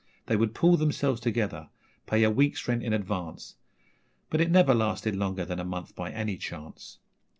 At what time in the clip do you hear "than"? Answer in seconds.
5.45-5.59